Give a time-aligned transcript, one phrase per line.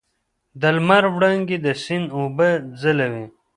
[0.61, 2.49] د لمر وړانګې د سیند اوبه
[2.81, 3.25] ځلوي.